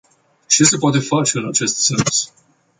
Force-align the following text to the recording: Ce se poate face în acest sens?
Ce 0.47 0.63
se 0.65 0.77
poate 0.79 0.99
face 0.99 1.37
în 1.37 1.47
acest 1.47 1.77
sens? 1.77 2.33